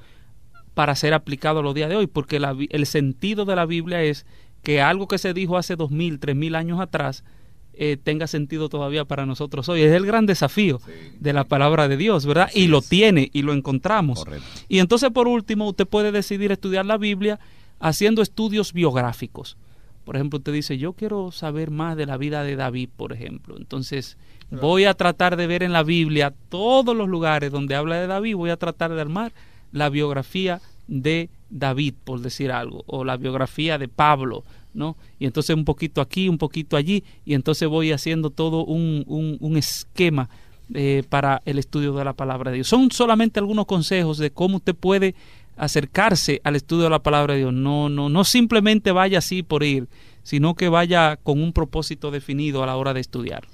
[0.75, 4.25] para ser aplicado a los días de hoy, porque el sentido de la Biblia es
[4.62, 7.25] que algo que se dijo hace dos mil, tres mil años atrás
[7.73, 9.83] eh, tenga sentido todavía para nosotros hoy.
[9.83, 10.81] Es el gran desafío
[11.18, 12.51] de la palabra de Dios, ¿verdad?
[12.55, 14.25] y lo tiene y lo encontramos.
[14.68, 17.40] Y entonces, por último, usted puede decidir estudiar la Biblia
[17.79, 19.57] haciendo estudios biográficos.
[20.05, 23.57] Por ejemplo, usted dice, yo quiero saber más de la vida de David, por ejemplo.
[23.57, 24.18] Entonces,
[24.51, 28.37] voy a tratar de ver en la Biblia todos los lugares donde habla de David,
[28.37, 29.33] voy a tratar de armar
[29.73, 34.97] la biografía de David, por decir algo, o la biografía de Pablo, ¿no?
[35.19, 39.05] Y entonces un poquito aquí, un poquito allí, y entonces voy haciendo todo un,
[39.41, 40.29] un, esquema
[40.73, 42.69] eh, para el estudio de la palabra de Dios.
[42.69, 45.15] Son solamente algunos consejos de cómo usted puede
[45.57, 47.53] acercarse al estudio de la palabra de Dios.
[47.53, 49.89] No, no, no simplemente vaya así por ir,
[50.23, 53.47] sino que vaya con un propósito definido a la hora de estudiar.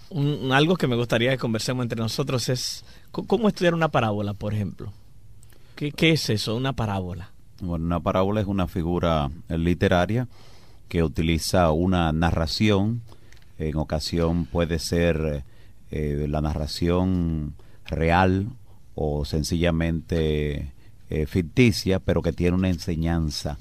[0.52, 4.92] algo que me gustaría que conversemos entre nosotros es cómo estudiar una parábola, por ejemplo.
[5.74, 7.32] ¿Qué, qué es eso, una parábola?
[7.60, 10.28] Bueno, una parábola es una figura literaria
[10.88, 13.02] que utiliza una narración,
[13.58, 15.44] en ocasión puede ser
[15.90, 17.54] eh, la narración
[17.86, 18.48] real
[18.94, 20.72] o sencillamente
[21.10, 23.58] eh, ficticia, pero que tiene una enseñanza,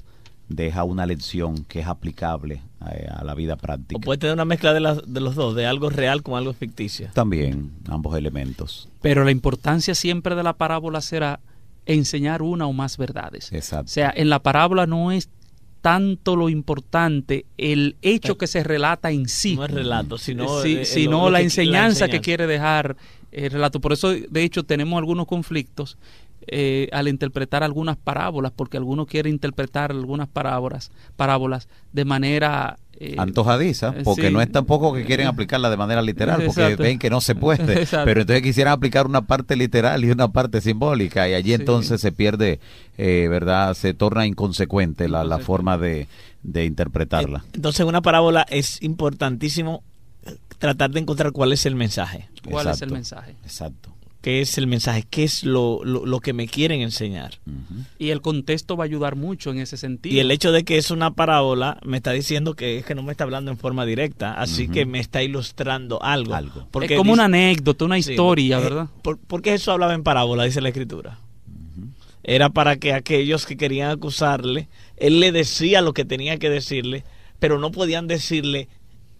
[0.48, 3.98] deja una lección que es aplicable eh, a, la vida práctica.
[3.98, 7.08] O puede tener una mezcla de, de los dos, de algo real con algo ficticio.
[7.14, 8.88] También, ambos elementos.
[9.00, 11.40] Pero la importancia siempre de la parábola será
[11.86, 13.52] enseñar una o más verdades.
[13.52, 13.86] Exacto.
[13.86, 15.30] O sea, en la parábola no es
[15.80, 19.54] tanto lo importante el hecho que se relata en sí.
[19.54, 22.96] No es relato, sino, sino la, enseñanza que quiere dejar
[23.30, 23.80] el relato.
[23.80, 25.96] Por eso, de hecho, tenemos algunos conflictos
[26.48, 33.16] eh, al interpretar algunas parábolas, porque algunos quieren interpretar algunas parábolas, parábolas de manera eh,
[33.18, 37.20] antojadiza, porque no es tampoco que quieren aplicarla de manera literal, porque ven que no
[37.20, 41.52] se puede, pero entonces quisieran aplicar una parte literal y una parte simbólica, y allí
[41.52, 42.60] entonces se pierde,
[42.96, 43.74] eh, ¿verdad?
[43.74, 46.08] Se torna inconsecuente la, la forma de,
[46.42, 47.44] de interpretarla.
[47.52, 49.82] Entonces, una parábola es importantísimo
[50.58, 52.28] tratar de encontrar cuál es el mensaje.
[52.48, 53.36] ¿Cuál es el mensaje?
[53.42, 53.95] Exacto
[54.26, 57.38] qué es el mensaje, qué es lo, lo, que me quieren enseñar.
[57.96, 60.16] Y el contexto va a ayudar mucho en ese sentido.
[60.16, 63.04] Y el hecho de que es una parábola me está diciendo que es que no
[63.04, 66.34] me está hablando en forma directa, así que me está ilustrando algo.
[66.34, 66.66] algo.
[66.72, 68.88] Porque es como una anécdota, una historia, ¿verdad?
[69.00, 71.20] Por, porque eso hablaba en parábola, dice la escritura.
[72.24, 77.04] Era para que aquellos que querían acusarle, él le decía lo que tenía que decirle,
[77.38, 78.68] pero no podían decirle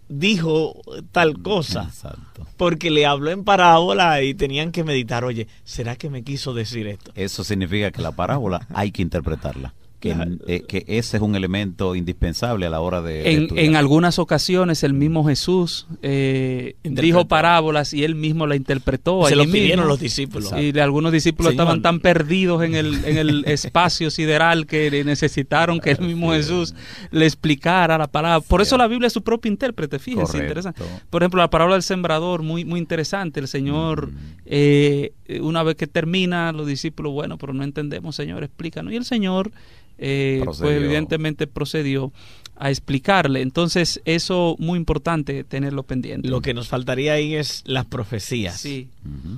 [0.09, 0.81] dijo
[1.12, 1.85] tal cosa.
[1.85, 2.47] Exacto.
[2.57, 6.87] Porque le habló en parábola y tenían que meditar, oye, ¿será que me quiso decir
[6.87, 7.12] esto?
[7.14, 9.75] Eso significa que la parábola hay que interpretarla.
[10.03, 13.33] Eh, que, ese es un elemento indispensable a la hora de...
[13.33, 19.27] En, en algunas ocasiones el mismo Jesús eh, dijo parábolas y él mismo la interpretó.
[19.27, 20.53] Se lo pidieron los discípulos.
[20.59, 25.93] Y algunos discípulos estaban tan perdidos en el, en el espacio sideral que necesitaron que
[25.93, 26.75] el mismo Jesús
[27.11, 28.47] le explicara la palabra.
[28.47, 30.83] Por eso la Biblia es su propio intérprete, fíjense, interesante.
[31.11, 33.41] Por ejemplo, la parábola del sembrador, muy, muy interesante.
[33.41, 34.17] El Señor, mm.
[34.47, 38.93] eh, una vez que termina, los discípulos, bueno, pero no entendemos, Señor, explícanos.
[38.93, 39.51] Y el Señor
[39.99, 42.12] eh, pues evidentemente procedió
[42.57, 43.43] a explicarle.
[43.43, 46.29] Entonces, eso muy importante tenerlo pendiente.
[46.29, 48.59] Lo que nos faltaría ahí es las profecías.
[48.59, 48.89] Sí.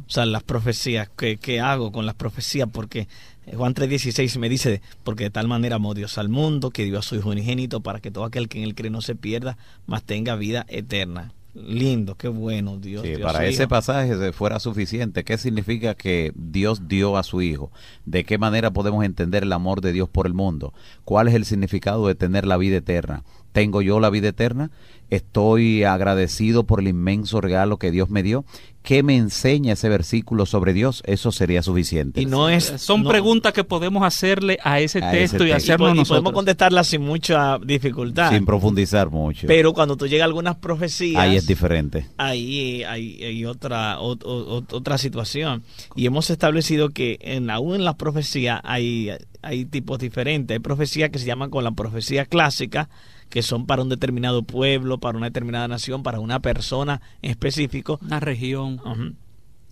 [0.07, 1.09] O sea, las profecías.
[1.17, 2.69] ¿Qué, hago con las profecías?
[2.73, 3.09] Porque
[3.55, 7.03] Juan 3:16 me dice, porque de tal manera amó Dios al mundo, que dio a
[7.03, 10.05] su Hijo unigénito para que todo aquel que en él cree no se pierda, mas
[10.05, 11.33] tenga vida eterna.
[11.67, 13.05] Lindo, qué bueno, Dios.
[13.23, 15.25] para ese pasaje fuera suficiente.
[15.25, 17.71] ¿Qué significa que Dios dio a su Hijo?
[18.05, 20.73] ¿De qué manera podemos entender el amor de Dios por el mundo?
[21.05, 23.25] ¿Cuál es el significado de tener la vida eterna?
[23.59, 24.71] ¿Tengo yo la vida eterna?
[25.11, 28.45] ¿Estoy agradecido por el inmenso regalo que Dios me dio?
[28.83, 31.03] ¿Qué me enseña ese versículo sobre Dios?
[31.07, 32.21] Eso sería suficiente.
[32.21, 36.09] Y no es, son preguntas que podemos hacerle a ese texto y hacerlo nosotros.
[36.09, 38.31] podemos contestarlas sin mucha dificultad.
[38.31, 39.49] Sin profundizar mucho.
[39.49, 41.21] Pero cuando tú llegas a algunas profecías.
[41.21, 42.07] Ahí es diferente.
[42.17, 45.65] Ahí hay, otra, otra situación.
[45.97, 49.11] Y hemos establecido que en, aún en las profecías hay,
[49.43, 50.55] hay tipos diferentes.
[50.55, 52.89] Hay profecías que se llaman con la profecía clásica
[53.31, 57.99] que son para un determinado pueblo, para una determinada nación, para una persona en específico.
[58.03, 58.81] Una región.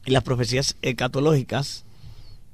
[0.05, 1.85] Y las profecías escatológicas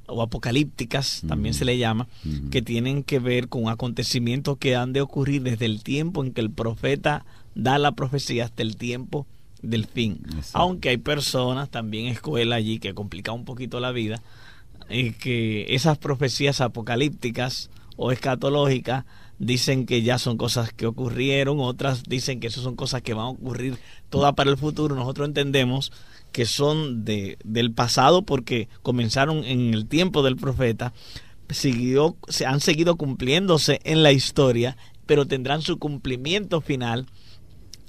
[0.06, 2.06] o apocalípticas, también se le llama,
[2.50, 6.40] que tienen que ver con acontecimientos que han de ocurrir desde el tiempo en que
[6.40, 9.26] el profeta da la profecía hasta el tiempo
[9.62, 10.20] del fin.
[10.52, 14.22] Aunque hay personas, también escuela allí, que complica un poquito la vida,
[14.90, 19.04] y que esas profecías apocalípticas o escatológicas
[19.42, 23.26] dicen que ya son cosas que ocurrieron, otras dicen que eso son cosas que van
[23.26, 23.76] a ocurrir
[24.08, 24.94] todas para el futuro.
[24.94, 25.90] Nosotros entendemos
[26.30, 30.92] que son de, del pasado porque comenzaron en el tiempo del profeta,
[31.50, 34.76] siguió, se han seguido cumpliéndose en la historia,
[35.06, 37.06] pero tendrán su cumplimiento final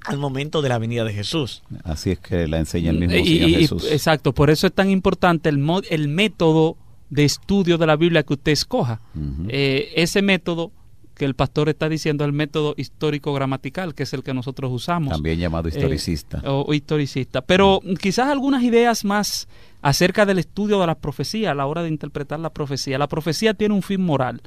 [0.05, 1.61] al momento de la venida de Jesús.
[1.83, 3.87] Así es que la enseña el mismo Señor Jesús.
[3.91, 6.77] exacto, por eso es tan importante el, el método
[7.11, 9.01] de estudio de la Biblia que usted escoja.
[9.49, 10.71] Eh, ese método
[11.15, 15.13] que el pastor está diciendo el método histórico-gramatical, que es el que nosotros usamos.
[15.13, 16.41] También llamado eh, historicista.
[16.45, 17.41] o, historicista.
[17.41, 19.47] Pero quizás algunas ideas más
[19.81, 22.97] acerca del estudio de la profecía a la hora de interpretar la profecía.
[22.97, 24.41] La profecía tiene un fin moral,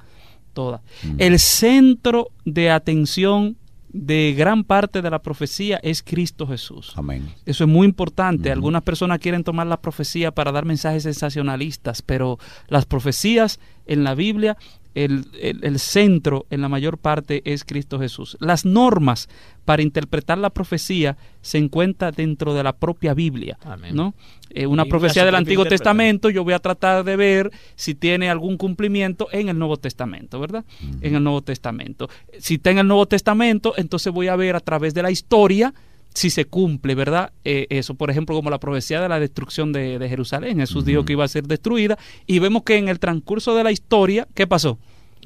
[0.53, 0.83] toda.
[1.19, 3.57] El centro de atención
[3.93, 6.93] de gran parte de la profecía es Cristo Jesús.
[6.97, 7.33] Amén.
[7.47, 8.51] Eso es muy importante.
[8.51, 14.15] Algunas personas quieren tomar la profecía para dar mensajes sensacionalistas, pero las profecías en la
[14.15, 14.57] Biblia
[14.97, 18.37] el, centro en la mayor parte es Cristo Jesús.
[18.41, 19.29] Las normas
[19.67, 23.59] para interpretar la profecía se encuentran dentro de la propia Biblia.
[23.93, 24.15] ¿no?
[24.51, 28.57] Eh, una profecía del Antiguo Testamento, yo voy a tratar de ver si tiene algún
[28.57, 30.65] cumplimiento en el Nuevo Testamento, ¿verdad?
[31.03, 32.09] En el Nuevo Testamento.
[32.39, 35.75] Si está en el Nuevo Testamento, entonces voy a ver a través de la historia
[36.17, 37.31] si se cumple, ¿verdad?
[37.45, 40.59] Eh, eso, por ejemplo, como la profecía de la destrucción de, Jerusalén.
[40.59, 43.71] Jesús dijo que iba a ser destruida y vemos que en el transcurso de la
[43.71, 44.79] historia, ¿qué pasó?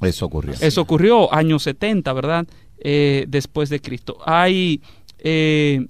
[0.02, 0.54] Eso ocurrió.
[0.60, 2.46] Eso ocurrió años 70, ¿verdad?
[2.80, 4.18] Eh, después de Cristo.
[4.26, 4.80] Hay
[5.20, 5.86] eh,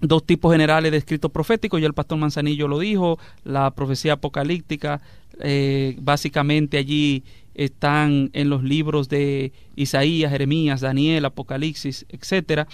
[0.00, 5.00] dos tipos generales de escritos proféticos, ya el pastor Manzanillo lo dijo, la profecía apocalíptica,
[5.98, 12.66] básicamente allí están en los libros de Isaías, Jeremías, Daniel, Apocalipsis, etcétera.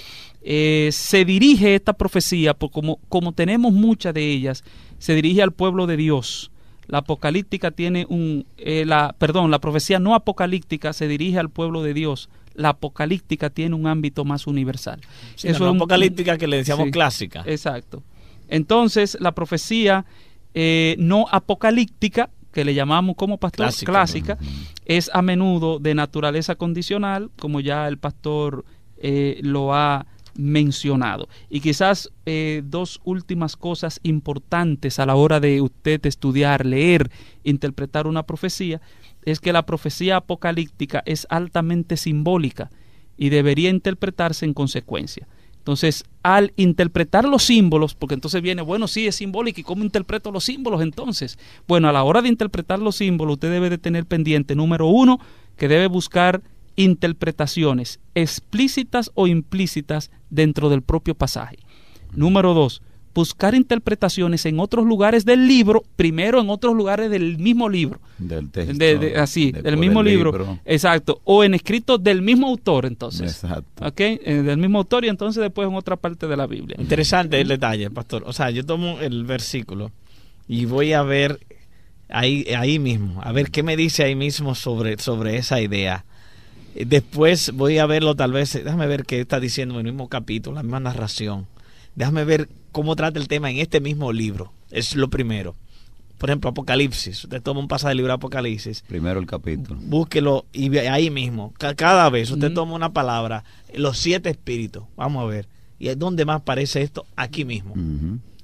[0.42, 4.64] Eh, se dirige esta profecía, por como, como tenemos muchas de ellas,
[4.98, 6.50] se dirige al pueblo de Dios.
[6.86, 11.82] La apocalíptica tiene un, eh, la, perdón, la profecía no apocalíptica se dirige al pueblo
[11.82, 12.30] de Dios.
[12.54, 15.00] La apocalíptica tiene un ámbito más universal.
[15.36, 17.44] Eso es apocalíptica que le decíamos clásica.
[17.46, 18.02] Exacto.
[18.48, 20.06] Entonces, la profecía
[20.54, 24.36] eh, no apocalíptica que le llamamos como pastor clásica,
[24.84, 28.64] es a menudo de naturaleza condicional, como ya el pastor
[28.96, 31.28] eh, lo ha mencionado.
[31.48, 37.12] Y quizás eh, dos últimas cosas importantes a la hora de usted estudiar, leer,
[37.44, 38.80] interpretar una profecía,
[39.22, 42.72] es que la profecía apocalíptica es altamente simbólica
[43.16, 45.28] y debería interpretarse en consecuencia.
[45.68, 50.32] Entonces, al interpretar los símbolos, porque entonces viene, bueno, sí, es simbólico, ¿y cómo interpreto
[50.32, 51.38] los símbolos entonces?
[51.66, 55.20] Bueno, a la hora de interpretar los símbolos, usted debe de tener pendiente, número uno,
[55.58, 56.40] que debe buscar
[56.76, 61.58] interpretaciones explícitas o implícitas dentro del propio pasaje.
[62.14, 62.80] Número dos,
[63.18, 67.98] buscar interpretaciones en otros lugares del libro, primero en otros lugares del mismo libro.
[68.16, 68.76] Del texto.
[69.16, 71.20] así, del mismo libro, Exacto.
[71.24, 73.42] O en escritos del mismo autor, entonces.
[73.42, 73.84] Exacto.
[73.84, 74.00] ¿Ok?
[74.00, 76.76] Eh, del mismo autor y entonces después en otra parte de la Biblia.
[76.78, 78.22] Interesante el detalle, pastor.
[78.24, 79.90] O sea, yo tomo el versículo
[80.46, 81.40] y voy a ver
[82.08, 86.04] ahí, ahí mismo, a ver qué me dice ahí mismo sobre, sobre esa idea.
[86.76, 90.54] Después voy a verlo tal vez, déjame ver qué está diciendo en el mismo capítulo,
[90.54, 91.48] la misma narración
[91.98, 94.52] Déjame ver cómo trata el tema en este mismo libro.
[94.70, 95.56] Es lo primero.
[96.16, 97.24] Por ejemplo, Apocalipsis.
[97.24, 98.84] Usted toma un pasaje del libro de Apocalipsis.
[98.86, 99.80] Primero el capítulo.
[99.82, 101.52] Búsquelo y ahí mismo.
[101.58, 103.42] Cada vez usted toma una palabra,
[103.74, 104.84] los siete espíritus.
[104.94, 105.48] Vamos a ver.
[105.80, 107.04] ¿Y dónde más aparece esto?
[107.16, 107.74] Aquí mismo.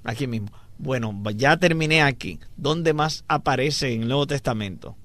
[0.02, 0.48] Aquí mismo.
[0.76, 2.40] Bueno, ya terminé aquí.
[2.56, 4.96] ¿Dónde más aparece en el Nuevo Testamento?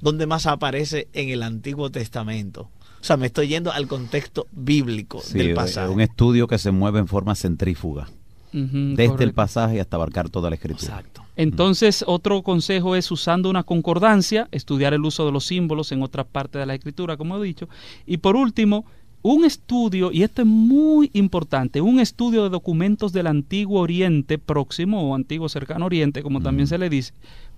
[0.00, 2.70] ¿Dónde más aparece en el Antiguo Testamento?
[3.04, 5.92] O sea, me estoy yendo al contexto bíblico del pasaje.
[5.92, 8.08] Un estudio que se mueve en forma centrífuga.
[8.50, 10.86] desde el pasaje hasta abarcar toda la escritura.
[10.86, 11.22] Exacto.
[11.36, 16.24] Entonces, otro consejo es usando una concordancia, estudiar el uso de los símbolos en otra
[16.24, 17.68] parte de la escritura, como he dicho.
[18.06, 18.86] Y por último,
[19.20, 25.10] un estudio, y esto es muy importante, un estudio de documentos del Antiguo Oriente Próximo
[25.10, 27.12] o Antiguo Cercano Oriente, como también se le dice,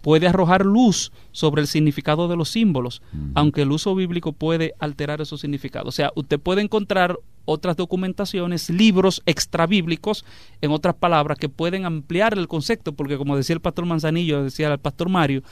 [0.07, 3.03] puede arrojar luz sobre el significado de los símbolos,
[3.35, 5.89] aunque el uso bíblico puede alterar esos significados.
[5.89, 10.25] O sea, usted puede encontrar otras documentaciones, libros extrabíblicos,
[10.61, 14.73] en otras palabras, que pueden ampliar el concepto, porque como decía el pastor Manzanillo, decía
[14.73, 15.43] el pastor Mario,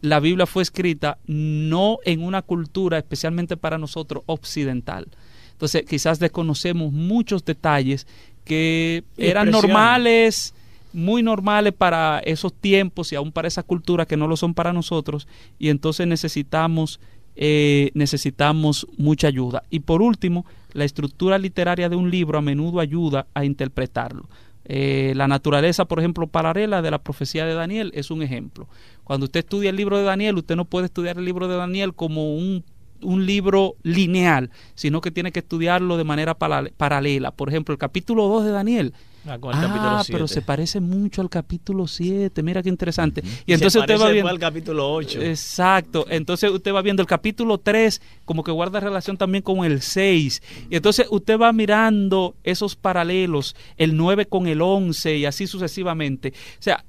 [0.00, 5.08] la Biblia fue escrita no en una cultura, especialmente para nosotros, occidental.
[5.50, 8.06] Entonces quizás desconocemos muchos detalles
[8.44, 10.53] que eran normales,
[10.94, 14.72] muy normales para esos tiempos y aún para esas culturas que no lo son para
[14.72, 15.28] nosotros
[15.58, 17.00] y entonces necesitamos
[17.36, 19.64] eh, necesitamos mucha ayuda.
[19.68, 24.28] Y por último, la estructura literaria de un libro a menudo ayuda a interpretarlo.
[24.66, 28.68] Eh, la naturaleza, por ejemplo, paralela de la profecía de Daniel es un ejemplo.
[29.02, 31.94] Cuando usted estudia el libro de Daniel, usted no puede estudiar el libro de Daniel
[31.94, 32.64] como un
[33.04, 37.32] un libro lineal, sino que tiene que estudiarlo de manera paralela.
[37.32, 38.94] Por ejemplo, el capítulo 2 de Daniel
[39.26, 42.42] Ah, pero se parece mucho al capítulo 7.
[42.42, 43.22] Mira qué interesante.
[43.46, 45.22] Y entonces usted va viendo al capítulo 8.
[45.22, 46.06] Exacto.
[46.08, 50.42] Entonces usted va viendo el capítulo 3 como que guarda relación también con el 6.
[50.70, 56.32] Y entonces usted va mirando esos paralelos, el 9 con el 11 y así sucesivamente.
[56.58, 56.84] O sea,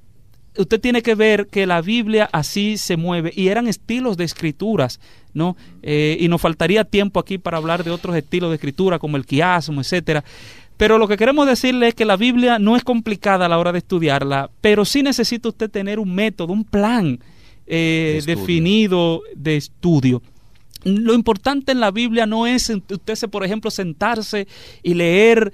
[0.58, 5.00] usted tiene que ver que la Biblia así se mueve y eran estilos de escrituras,
[5.34, 5.56] ¿no?
[5.82, 9.26] Eh, y nos faltaría tiempo aquí para hablar de otros estilos de escritura como el
[9.26, 10.24] quiasmo, etcétera.
[10.76, 13.72] Pero lo que queremos decirle es que la Biblia no es complicada a la hora
[13.72, 17.18] de estudiarla, pero sí necesita usted tener un método, un plan
[17.66, 20.22] eh, definido de estudio.
[20.84, 24.46] Lo importante en la Biblia no es usted, por ejemplo, sentarse
[24.82, 25.52] y leer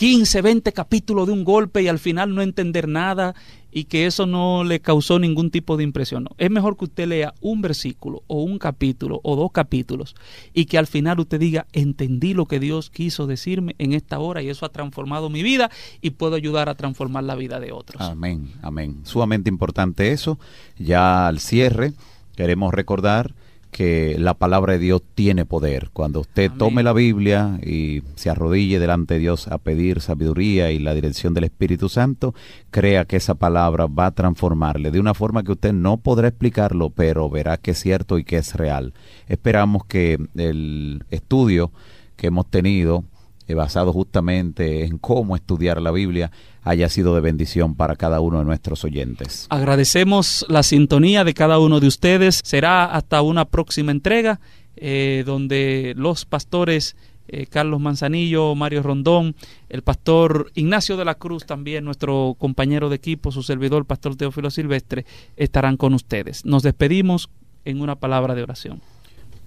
[0.00, 3.34] 15, 20 capítulos de un golpe y al final no entender nada
[3.70, 6.26] y que eso no le causó ningún tipo de impresión.
[6.38, 10.14] Es mejor que usted lea un versículo o un capítulo o dos capítulos
[10.54, 14.40] y que al final usted diga, entendí lo que Dios quiso decirme en esta hora
[14.40, 15.70] y eso ha transformado mi vida
[16.00, 18.00] y puedo ayudar a transformar la vida de otros.
[18.00, 19.00] Amén, amén.
[19.02, 20.38] Sumamente importante eso.
[20.78, 21.92] Ya al cierre
[22.36, 23.34] queremos recordar
[23.70, 25.90] que la palabra de Dios tiene poder.
[25.92, 30.78] Cuando usted tome la Biblia y se arrodille delante de Dios a pedir sabiduría y
[30.78, 32.34] la dirección del Espíritu Santo,
[32.70, 36.90] crea que esa palabra va a transformarle de una forma que usted no podrá explicarlo,
[36.90, 38.92] pero verá que es cierto y que es real.
[39.28, 41.70] Esperamos que el estudio
[42.16, 43.04] que hemos tenido
[43.50, 46.30] eh, basado justamente en cómo estudiar la Biblia,
[46.62, 49.46] haya sido de bendición para cada uno de nuestros oyentes.
[49.50, 52.40] Agradecemos la sintonía de cada uno de ustedes.
[52.44, 54.40] Será hasta una próxima entrega
[54.76, 56.96] eh, donde los pastores
[57.32, 59.36] eh, Carlos Manzanillo, Mario Rondón,
[59.68, 64.16] el pastor Ignacio de la Cruz, también nuestro compañero de equipo, su servidor, el pastor
[64.16, 66.44] Teófilo Silvestre, estarán con ustedes.
[66.44, 67.30] Nos despedimos
[67.64, 68.80] en una palabra de oración.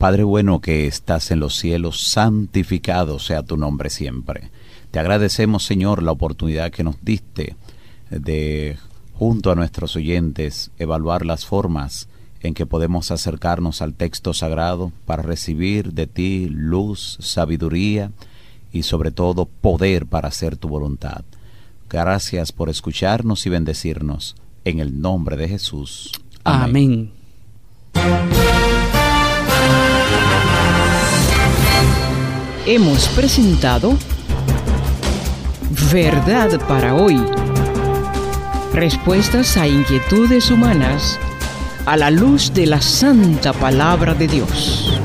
[0.04, 4.52] Padre bueno que estás en los cielos, santificado sea tu nombre siempre.
[4.92, 7.56] Te agradecemos, Señor, la oportunidad que nos diste
[8.10, 8.76] de,
[9.14, 12.10] junto a nuestros oyentes, evaluar las formas
[12.42, 18.12] en que podemos acercarnos al texto sagrado para recibir de ti luz, sabiduría
[18.74, 21.24] y sobre todo poder para hacer tu voluntad.
[21.90, 24.36] Gracias por escucharnos y bendecirnos.
[24.66, 26.12] En el nombre de Jesús.
[26.44, 27.14] Amén.
[32.66, 33.98] Hemos presentado
[35.92, 37.20] Verdad para hoy.
[38.74, 41.20] Respuestas a inquietudes humanas
[41.86, 45.00] a la luz de la santa palabra de Dios.